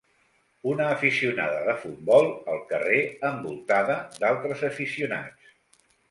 Una 0.69 0.85
aficionada 0.91 1.59
de 1.67 1.75
futbol 1.83 2.29
al 2.53 2.57
carrer 2.71 3.01
envoltada 3.29 3.97
d'altres 4.23 4.63
aficionats. 4.71 5.53